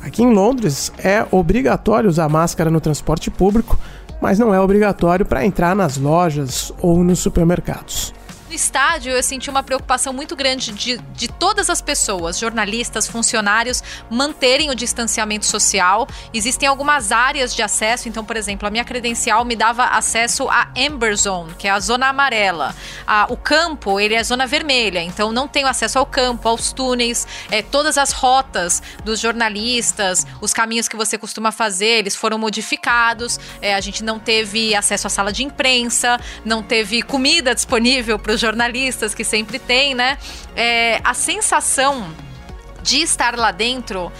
Aqui 0.00 0.22
em 0.22 0.32
Londres 0.32 0.90
é 0.96 1.26
obrigatório 1.30 2.08
usar 2.08 2.28
máscara 2.30 2.70
no 2.70 2.80
transporte 2.80 3.30
público, 3.30 3.78
mas 4.20 4.38
não 4.38 4.54
é 4.54 4.60
obrigatório 4.60 5.24
para 5.24 5.44
entrar 5.44 5.74
nas 5.74 5.96
lojas 5.96 6.72
ou 6.80 7.02
nos 7.02 7.18
supermercados. 7.18 8.12
No 8.48 8.54
estádio, 8.54 9.12
eu 9.12 9.22
senti 9.22 9.50
uma 9.50 9.62
preocupação 9.62 10.10
muito 10.10 10.34
grande 10.34 10.72
de, 10.72 10.96
de 10.96 11.28
todas 11.28 11.68
as 11.68 11.82
pessoas, 11.82 12.38
jornalistas, 12.38 13.06
funcionários, 13.06 13.82
manterem 14.08 14.70
o 14.70 14.74
distanciamento 14.74 15.44
social. 15.44 16.08
Existem 16.32 16.66
algumas 16.66 17.12
áreas 17.12 17.54
de 17.54 17.60
acesso, 17.60 18.08
então, 18.08 18.24
por 18.24 18.36
exemplo, 18.36 18.66
a 18.66 18.70
minha 18.70 18.86
credencial 18.86 19.44
me 19.44 19.54
dava 19.54 19.84
acesso 19.84 20.48
à 20.48 20.68
Amber 20.74 21.14
Zone, 21.14 21.52
que 21.58 21.68
é 21.68 21.70
a 21.70 21.78
zona 21.78 22.08
amarela. 22.08 22.74
Ah, 23.10 23.26
o 23.30 23.38
campo, 23.38 23.98
ele 23.98 24.12
é 24.12 24.18
a 24.18 24.22
zona 24.22 24.46
vermelha, 24.46 25.02
então 25.02 25.32
não 25.32 25.48
tenho 25.48 25.66
acesso 25.66 25.98
ao 25.98 26.04
campo, 26.04 26.46
aos 26.46 26.74
túneis, 26.74 27.26
é, 27.50 27.62
todas 27.62 27.96
as 27.96 28.12
rotas 28.12 28.82
dos 29.02 29.18
jornalistas, 29.18 30.26
os 30.42 30.52
caminhos 30.52 30.88
que 30.88 30.94
você 30.94 31.16
costuma 31.16 31.50
fazer, 31.50 32.00
eles 32.00 32.14
foram 32.14 32.36
modificados. 32.38 33.40
É, 33.62 33.74
a 33.74 33.80
gente 33.80 34.04
não 34.04 34.18
teve 34.18 34.74
acesso 34.74 35.06
à 35.06 35.10
sala 35.10 35.32
de 35.32 35.42
imprensa, 35.42 36.20
não 36.44 36.62
teve 36.62 37.00
comida 37.00 37.54
disponível 37.54 38.18
para 38.18 38.34
os 38.34 38.40
jornalistas 38.40 39.14
que 39.14 39.24
sempre 39.24 39.58
tem, 39.58 39.94
né? 39.94 40.18
É, 40.54 41.00
a 41.02 41.14
sensação 41.14 42.14
de 42.82 43.00
estar 43.00 43.38
lá 43.38 43.52
dentro 43.52 44.12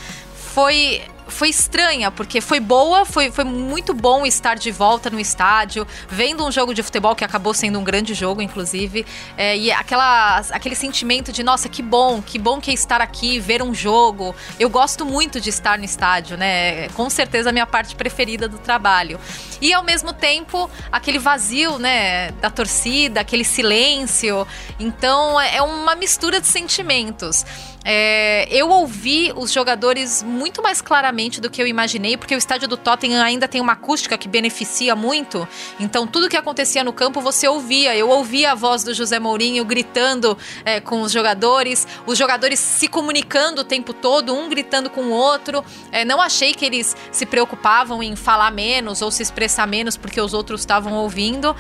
foi 0.54 1.02
foi 1.28 1.48
estranha, 1.48 2.10
porque 2.10 2.40
foi 2.40 2.60
boa, 2.60 3.04
foi, 3.04 3.30
foi 3.30 3.44
muito 3.44 3.94
bom 3.94 4.26
estar 4.26 4.56
de 4.56 4.70
volta 4.70 5.10
no 5.10 5.20
estádio, 5.20 5.86
vendo 6.08 6.44
um 6.44 6.50
jogo 6.50 6.74
de 6.74 6.82
futebol 6.82 7.14
que 7.14 7.24
acabou 7.24 7.54
sendo 7.54 7.78
um 7.78 7.84
grande 7.84 8.14
jogo, 8.14 8.42
inclusive. 8.42 9.06
É, 9.36 9.56
e 9.56 9.70
aquela, 9.70 10.38
aquele 10.50 10.74
sentimento 10.74 11.32
de, 11.32 11.42
nossa, 11.42 11.68
que 11.68 11.82
bom, 11.82 12.20
que 12.22 12.38
bom 12.38 12.60
que 12.60 12.70
é 12.70 12.74
estar 12.74 13.00
aqui, 13.00 13.38
ver 13.38 13.62
um 13.62 13.74
jogo. 13.74 14.34
Eu 14.58 14.68
gosto 14.68 15.04
muito 15.04 15.40
de 15.40 15.50
estar 15.50 15.78
no 15.78 15.84
estádio, 15.84 16.36
né? 16.36 16.88
Com 16.90 17.08
certeza 17.10 17.50
a 17.50 17.52
minha 17.52 17.66
parte 17.66 17.94
preferida 17.94 18.48
do 18.48 18.58
trabalho. 18.58 19.20
E 19.60 19.72
ao 19.72 19.82
mesmo 19.82 20.12
tempo, 20.12 20.70
aquele 20.90 21.18
vazio, 21.18 21.78
né, 21.78 22.30
da 22.32 22.50
torcida, 22.50 23.20
aquele 23.20 23.44
silêncio. 23.44 24.46
Então 24.78 25.40
é 25.40 25.60
uma 25.62 25.94
mistura 25.94 26.40
de 26.40 26.46
sentimentos. 26.46 27.44
É, 27.90 28.46
eu 28.50 28.68
ouvi 28.68 29.32
os 29.34 29.50
jogadores 29.50 30.22
muito 30.22 30.62
mais 30.62 30.82
claramente 30.82 31.40
do 31.40 31.48
que 31.48 31.62
eu 31.62 31.66
imaginei, 31.66 32.18
porque 32.18 32.34
o 32.34 32.38
estádio 32.38 32.68
do 32.68 32.76
Tottenham 32.76 33.24
ainda 33.24 33.48
tem 33.48 33.62
uma 33.62 33.72
acústica 33.72 34.18
que 34.18 34.28
beneficia 34.28 34.94
muito. 34.94 35.48
Então, 35.80 36.06
tudo 36.06 36.28
que 36.28 36.36
acontecia 36.36 36.84
no 36.84 36.92
campo 36.92 37.22
você 37.22 37.48
ouvia. 37.48 37.96
Eu 37.96 38.10
ouvia 38.10 38.52
a 38.52 38.54
voz 38.54 38.84
do 38.84 38.92
José 38.92 39.18
Mourinho 39.18 39.64
gritando 39.64 40.36
é, 40.66 40.80
com 40.80 41.00
os 41.00 41.10
jogadores, 41.10 41.88
os 42.04 42.18
jogadores 42.18 42.60
se 42.60 42.88
comunicando 42.88 43.62
o 43.62 43.64
tempo 43.64 43.94
todo, 43.94 44.34
um 44.34 44.50
gritando 44.50 44.90
com 44.90 45.04
o 45.04 45.10
outro. 45.10 45.64
É, 45.90 46.04
não 46.04 46.20
achei 46.20 46.52
que 46.52 46.66
eles 46.66 46.94
se 47.10 47.24
preocupavam 47.24 48.02
em 48.02 48.14
falar 48.14 48.50
menos 48.50 49.00
ou 49.00 49.10
se 49.10 49.22
expressar 49.22 49.66
menos 49.66 49.96
porque 49.96 50.20
os 50.20 50.34
outros 50.34 50.60
estavam 50.60 50.92
ouvindo. 50.92 51.56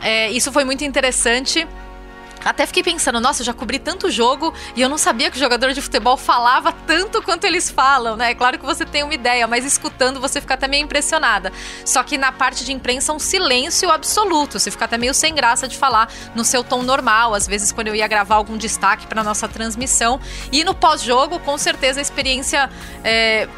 É, 0.00 0.30
isso 0.30 0.52
foi 0.52 0.62
muito 0.62 0.84
interessante. 0.84 1.66
Até 2.44 2.66
fiquei 2.66 2.82
pensando, 2.82 3.20
nossa, 3.20 3.42
eu 3.42 3.46
já 3.46 3.52
cobri 3.52 3.78
tanto 3.78 4.10
jogo 4.10 4.52
e 4.76 4.80
eu 4.80 4.88
não 4.88 4.98
sabia 4.98 5.30
que 5.30 5.36
o 5.36 5.40
jogador 5.40 5.72
de 5.72 5.80
futebol 5.80 6.16
falava 6.16 6.72
tanto 6.86 7.22
quanto 7.22 7.44
eles 7.44 7.70
falam, 7.70 8.16
né? 8.16 8.32
É 8.32 8.34
claro 8.34 8.58
que 8.58 8.64
você 8.64 8.84
tem 8.84 9.02
uma 9.02 9.14
ideia, 9.14 9.46
mas 9.46 9.64
escutando 9.64 10.20
você 10.20 10.40
fica 10.40 10.54
até 10.54 10.66
meio 10.66 10.84
impressionada. 10.84 11.52
Só 11.84 12.02
que 12.02 12.18
na 12.18 12.32
parte 12.32 12.64
de 12.64 12.72
imprensa, 12.72 13.12
um 13.12 13.18
silêncio 13.18 13.90
absoluto. 13.90 14.58
Você 14.58 14.70
fica 14.70 14.84
até 14.84 14.98
meio 14.98 15.14
sem 15.14 15.34
graça 15.34 15.68
de 15.68 15.76
falar 15.76 16.08
no 16.34 16.44
seu 16.44 16.64
tom 16.64 16.82
normal. 16.82 17.34
Às 17.34 17.46
vezes, 17.46 17.72
quando 17.72 17.88
eu 17.88 17.94
ia 17.94 18.06
gravar 18.06 18.36
algum 18.36 18.56
destaque 18.56 19.06
para 19.06 19.22
nossa 19.22 19.48
transmissão. 19.48 20.20
E 20.50 20.64
no 20.64 20.74
pós-jogo, 20.74 21.38
com 21.40 21.56
certeza, 21.58 22.00
a 22.00 22.02
experiência 22.02 22.70
é 23.04 23.48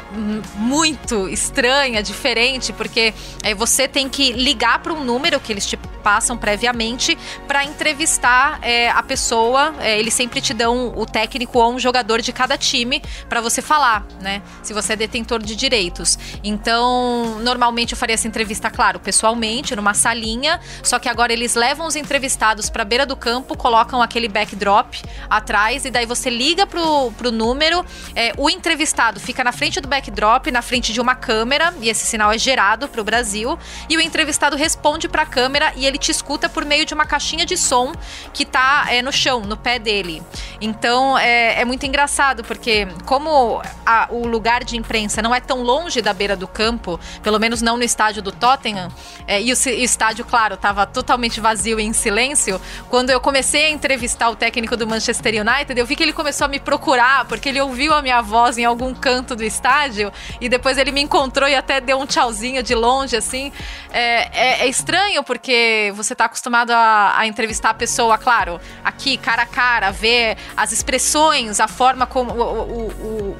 muito 0.55 1.27
estranha, 1.29 2.01
diferente, 2.03 2.73
porque 2.73 3.13
é, 3.43 3.53
você 3.53 3.87
tem 3.87 4.09
que 4.09 4.31
ligar 4.31 4.79
para 4.79 4.93
um 4.93 5.03
número 5.03 5.39
que 5.39 5.51
eles 5.51 5.65
te 5.65 5.77
passam 6.05 6.37
previamente 6.37 7.17
para 7.47 7.63
entrevistar. 7.63 8.59
É, 8.61 8.74
é, 8.75 8.89
a 8.89 9.01
pessoa, 9.01 9.73
é, 9.79 9.97
eles 9.97 10.13
sempre 10.13 10.41
te 10.41 10.53
dão 10.53 10.93
o 10.95 11.05
técnico 11.05 11.59
ou 11.59 11.73
um 11.73 11.79
jogador 11.79 12.21
de 12.21 12.33
cada 12.33 12.57
time 12.57 13.01
para 13.29 13.39
você 13.39 13.61
falar, 13.61 14.05
né? 14.21 14.41
Se 14.61 14.73
você 14.73 14.93
é 14.93 14.95
detentor 14.95 15.41
de 15.41 15.55
direitos. 15.55 16.19
Então, 16.43 17.39
normalmente 17.41 17.93
eu 17.93 17.97
faria 17.97 18.15
essa 18.15 18.27
entrevista, 18.27 18.69
claro, 18.69 18.99
pessoalmente, 18.99 19.75
numa 19.75 19.93
salinha, 19.93 20.59
só 20.83 20.99
que 20.99 21.07
agora 21.07 21.31
eles 21.31 21.55
levam 21.55 21.87
os 21.87 21.95
entrevistados 21.95 22.69
para 22.69 22.83
beira 22.83 23.05
do 23.05 23.15
campo, 23.15 23.57
colocam 23.57 24.01
aquele 24.01 24.27
backdrop 24.27 25.01
atrás 25.29 25.85
e 25.85 25.91
daí 25.91 26.05
você 26.05 26.29
liga 26.29 26.67
pro, 26.67 27.11
pro 27.17 27.31
número, 27.31 27.85
é, 28.13 28.33
o 28.37 28.49
entrevistado 28.49 29.19
fica 29.19 29.43
na 29.43 29.53
frente 29.53 29.79
do 29.79 29.87
backdrop, 29.87 30.51
na 30.51 30.61
frente 30.61 30.91
de 30.91 30.99
uma 30.99 31.15
câmera, 31.15 31.73
e 31.79 31.89
esse 31.89 32.05
sinal 32.05 32.31
é 32.31 32.37
gerado 32.37 32.89
pro 32.89 33.03
Brasil, 33.03 33.57
e 33.89 33.95
o 33.95 34.01
entrevistado 34.01 34.55
responde 34.57 35.07
para 35.07 35.21
a 35.21 35.25
câmera 35.25 35.71
e 35.75 35.85
ele 35.85 35.97
te 35.97 36.11
escuta 36.11 36.49
por 36.49 36.65
meio 36.65 36.85
de 36.85 36.93
uma 36.93 37.05
caixinha 37.05 37.45
de 37.45 37.55
som 37.55 37.93
que 38.33 38.45
tá 38.45 38.64
é, 38.89 39.01
no 39.01 39.11
chão, 39.11 39.41
no 39.41 39.57
pé 39.57 39.79
dele. 39.79 40.21
Então 40.59 41.17
é, 41.17 41.61
é 41.61 41.65
muito 41.65 41.85
engraçado, 41.85 42.43
porque 42.43 42.87
como 43.05 43.61
a, 43.85 44.07
o 44.09 44.25
lugar 44.27 44.63
de 44.63 44.77
imprensa 44.77 45.21
não 45.21 45.33
é 45.33 45.39
tão 45.39 45.61
longe 45.61 46.01
da 46.01 46.13
beira 46.13 46.35
do 46.35 46.47
campo, 46.47 46.99
pelo 47.21 47.39
menos 47.39 47.61
não 47.61 47.77
no 47.77 47.83
estádio 47.83 48.21
do 48.21 48.31
Tottenham, 48.31 48.91
é, 49.27 49.41
e, 49.41 49.51
o, 49.51 49.55
o, 49.55 49.69
estádio, 49.69 50.25
claro, 50.25 50.55
estava 50.55 50.85
totalmente 50.85 51.39
vazio 51.39 51.79
e 51.79 51.83
em 51.83 51.93
silêncio, 51.93 52.59
quando 52.89 53.09
eu 53.09 53.19
comecei 53.19 53.65
a 53.65 53.69
entrevistar 53.69 54.29
o 54.29 54.35
técnico 54.35 54.75
do 54.77 54.87
Manchester 54.87 55.33
United, 55.41 55.79
eu 55.79 55.85
vi 55.85 55.95
que 55.95 56.03
ele 56.03 56.13
começou 56.13 56.45
a 56.45 56.47
me 56.47 56.59
procurar, 56.59 57.25
porque 57.25 57.49
ele 57.49 57.61
ouviu 57.61 57.93
a 57.93 58.01
minha 58.01 58.21
voz 58.21 58.57
em 58.57 58.65
algum 58.65 58.93
canto 58.93 59.35
do 59.35 59.43
estádio, 59.43 60.11
e 60.39 60.49
depois 60.49 60.77
ele 60.77 60.91
me 60.91 61.01
encontrou 61.01 61.47
e 61.47 61.55
até 61.55 61.81
deu 61.81 61.99
um 61.99 62.05
tchauzinho 62.05 62.63
de 62.63 62.73
longe, 62.73 63.15
assim. 63.15 63.51
É, 63.91 64.61
é, 64.61 64.65
é 64.65 64.67
estranho, 64.67 65.23
porque 65.23 65.91
você 65.95 66.13
está 66.13 66.25
acostumado 66.25 66.71
a, 66.71 67.17
a 67.17 67.27
entrevistar 67.27 67.69
a 67.71 67.73
pessoa, 67.73 68.17
claro, 68.17 68.54
aqui, 68.83 69.17
cara 69.17 69.43
a 69.43 69.45
cara, 69.45 69.91
ver 69.91 70.37
as 70.55 70.71
expressões, 70.71 71.59
a 71.59 71.67
forma 71.67 72.05
como. 72.05 72.33
O, 72.33 72.41
o, 72.41 72.87
o, 72.87 73.37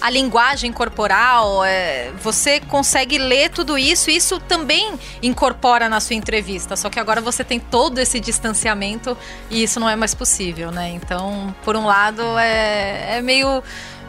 a 0.00 0.10
linguagem 0.10 0.72
corporal, 0.72 1.64
é, 1.64 2.12
você 2.22 2.60
consegue 2.60 3.18
ler 3.18 3.50
tudo 3.50 3.76
isso 3.76 4.10
e 4.10 4.16
isso 4.16 4.38
também 4.38 4.98
incorpora 5.20 5.88
na 5.88 5.98
sua 5.98 6.14
entrevista. 6.14 6.76
Só 6.76 6.88
que 6.88 7.00
agora 7.00 7.20
você 7.20 7.42
tem 7.42 7.58
todo 7.58 7.98
esse 7.98 8.20
distanciamento 8.20 9.16
e 9.50 9.62
isso 9.62 9.80
não 9.80 9.88
é 9.88 9.96
mais 9.96 10.14
possível, 10.14 10.70
né? 10.70 10.90
Então, 10.90 11.54
por 11.64 11.76
um 11.76 11.84
lado, 11.84 12.22
é, 12.38 13.18
é 13.18 13.22
meio 13.22 13.62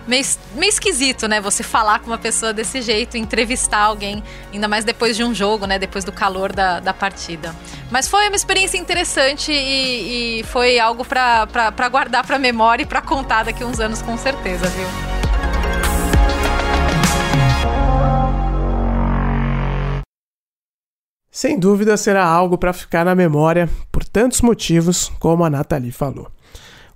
meio, 0.10 0.26
meio 0.56 0.70
esquisito, 0.70 1.28
né? 1.28 1.40
Você 1.40 1.62
falar 1.62 2.00
com 2.00 2.08
uma 2.08 2.18
pessoa 2.18 2.52
desse 2.52 2.82
jeito, 2.82 3.16
entrevistar 3.16 3.84
alguém, 3.84 4.24
ainda 4.52 4.68
mais 4.68 4.84
depois 4.84 5.16
de 5.16 5.24
um 5.24 5.34
jogo, 5.34 5.68
né? 5.68 5.78
Depois 5.78 6.04
do 6.04 6.12
calor 6.12 6.52
da, 6.52 6.80
da 6.80 6.94
partida. 6.94 7.56
Mas 7.92 8.08
foi 8.08 8.28
uma 8.28 8.36
experiência 8.36 8.78
interessante 8.78 9.52
e, 9.52 10.40
e 10.40 10.44
foi 10.46 10.80
algo 10.80 11.06
para 11.06 11.90
guardar 11.90 12.26
para 12.26 12.40
memória 12.40 12.84
e 12.84 12.86
para 12.86 13.02
contar 13.02 13.44
daqui 13.44 13.64
uns 13.64 13.80
anos 13.80 14.02
com 14.02 14.18
certeza, 14.18 14.68
viu? 14.68 14.88
Sem 21.32 21.58
dúvida 21.58 21.96
será 21.96 22.26
algo 22.26 22.58
para 22.58 22.74
ficar 22.74 23.06
na 23.06 23.16
memória 23.16 23.70
por 23.92 24.04
tantos 24.04 24.42
motivos, 24.42 25.10
como 25.20 25.46
a 25.46 25.50
Nathalie 25.50 25.92
falou. 25.92 26.30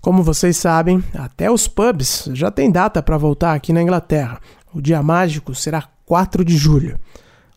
Como 0.04 0.22
vocês 0.22 0.58
sabem, 0.58 1.02
até 1.14 1.50
os 1.50 1.66
pubs 1.66 2.28
já 2.34 2.52
tem 2.52 2.70
data 2.70 3.02
para 3.02 3.18
voltar 3.18 3.54
aqui 3.54 3.72
na 3.72 3.82
Inglaterra. 3.82 4.38
O 4.74 4.82
dia 4.82 5.02
mágico 5.02 5.56
será 5.56 5.88
4 6.06 6.44
de 6.44 6.58
julho. 6.58 7.00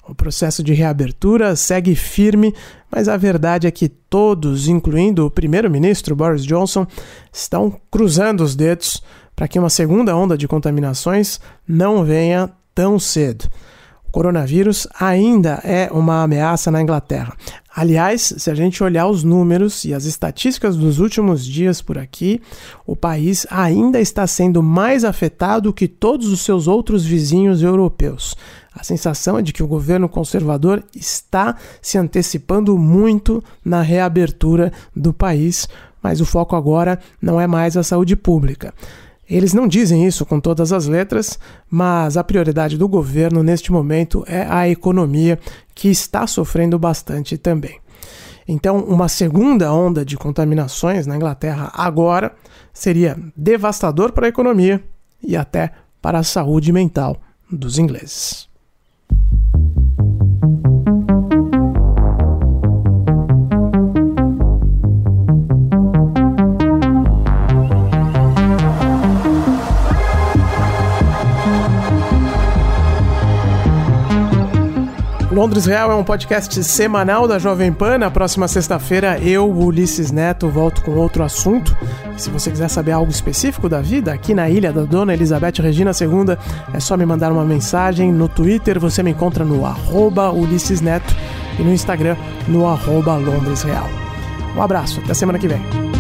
O 0.09 0.15
processo 0.15 0.63
de 0.63 0.73
reabertura 0.73 1.57
segue 1.57 1.97
firme, 1.97 2.55
mas 2.89 3.09
a 3.09 3.17
verdade 3.17 3.67
é 3.67 3.71
que 3.73 3.89
todos, 3.89 4.69
incluindo 4.69 5.27
o 5.27 5.31
primeiro-ministro 5.31 6.15
Boris 6.15 6.45
Johnson, 6.45 6.87
estão 7.33 7.81
cruzando 7.91 8.45
os 8.45 8.55
dedos 8.55 9.03
para 9.35 9.49
que 9.49 9.59
uma 9.59 9.69
segunda 9.69 10.17
onda 10.17 10.39
de 10.39 10.47
contaminações 10.47 11.41
não 11.67 12.05
venha 12.05 12.49
tão 12.73 12.97
cedo 12.97 13.51
coronavírus 14.17 14.89
ainda 14.99 15.61
é 15.63 15.91
uma 15.93 16.23
ameaça 16.23 16.71
na 16.71 16.81
Inglaterra. 16.81 17.37
Aliás, 17.77 18.33
se 18.39 18.51
a 18.51 18.55
gente 18.55 18.83
olhar 18.83 19.07
os 19.07 19.23
números 19.23 19.85
e 19.85 19.93
as 19.93 20.07
estatísticas 20.07 20.77
dos 20.77 20.99
últimos 20.99 21.45
dias 21.45 21.83
por 21.83 21.99
aqui, 21.99 22.41
o 22.87 22.97
país 22.97 23.47
ainda 23.51 24.01
está 24.01 24.27
sendo 24.27 24.63
mais 24.63 25.05
afetado 25.05 25.75
que 25.75 25.87
todos 25.87 26.29
os 26.29 26.41
seus 26.41 26.67
outros 26.67 27.05
vizinhos 27.05 27.63
europeus. 27.63 28.35
A 28.75 28.83
sensação 28.83 29.39
é 29.39 29.43
de 29.43 29.53
que 29.53 29.63
o 29.63 29.67
governo 29.67 30.09
conservador 30.09 30.83
está 30.95 31.55
se 31.83 31.99
antecipando 31.99 32.79
muito 32.79 33.45
na 33.63 33.83
reabertura 33.83 34.73
do 34.95 35.13
país, 35.13 35.69
mas 36.03 36.19
o 36.19 36.25
foco 36.25 36.57
agora 36.57 36.99
não 37.21 37.39
é 37.39 37.47
mais 37.47 37.77
a 37.77 37.83
saúde 37.83 38.17
pública. 38.17 38.73
Eles 39.29 39.53
não 39.53 39.67
dizem 39.67 40.07
isso 40.07 40.25
com 40.25 40.39
todas 40.39 40.73
as 40.73 40.87
letras, 40.87 41.39
mas 41.69 42.17
a 42.17 42.23
prioridade 42.23 42.79
do 42.79 42.89
governo 42.89 43.43
neste 43.43 43.73
momento 43.73 44.25
é 44.27 44.47
a 44.49 44.69
economia, 44.69 45.39
que 45.75 45.89
está 45.89 46.27
sofrendo 46.27 46.79
bastante 46.79 47.37
também. 47.37 47.81
Então, 48.49 48.79
uma 48.79 49.09
segunda 49.09 49.73
onda 49.73 50.05
de 50.05 50.17
contaminações 50.17 51.07
na 51.07 51.17
Inglaterra 51.17 51.73
agora 51.75 52.33
seria 52.73 53.19
devastador 53.37 54.13
para 54.13 54.27
a 54.27 54.29
economia 54.29 54.83
e 55.21 55.37
até 55.37 55.73
para 56.01 56.21
a 56.21 56.23
saúde 56.23 56.73
mental 56.73 57.17
dos 57.51 57.79
ingleses. 57.79 58.46
Londres 75.37 75.67
Real 75.67 75.93
é 75.93 75.95
um 75.95 76.03
podcast 76.03 76.65
semanal 76.65 77.29
da 77.29 77.39
Jovem 77.39 77.71
Pan. 77.71 77.99
Na 77.99 78.11
próxima 78.11 78.49
sexta-feira, 78.49 79.19
eu, 79.19 79.47
Ulisses 79.47 80.11
Neto, 80.11 80.49
volto 80.49 80.81
com 80.81 80.93
outro 80.93 81.23
assunto. 81.23 81.77
Se 82.17 82.31
você 82.31 82.51
quiser 82.51 82.69
saber 82.71 82.93
algo 82.93 83.11
específico 83.11 83.69
da 83.69 83.83
vida 83.83 84.15
aqui 84.15 84.33
na 84.33 84.49
ilha 84.49 84.73
da 84.73 84.85
Dona 84.85 85.13
Elizabeth 85.13 85.61
Regina 85.61 85.91
II, 85.91 86.39
é 86.73 86.81
só 86.81 86.97
me 86.97 87.05
mandar 87.05 87.31
uma 87.33 87.45
mensagem. 87.45 88.11
No 88.11 88.31
Twitter 88.31 88.81
você 88.81 89.03
me 89.03 89.11
encontra 89.11 89.45
no 89.45 89.67
arroba 89.67 90.33
Ulisses 90.33 90.81
Neto 90.81 91.15
e 91.59 91.63
no 91.63 91.71
Instagram 91.71 92.17
no 92.49 92.67
arroba 92.67 93.17
Londres 93.17 93.63
Real. 93.63 93.91
Um 94.57 94.63
abraço, 94.63 95.03
até 95.05 95.13
semana 95.13 95.39
que 95.39 95.49
vem. 95.49 95.96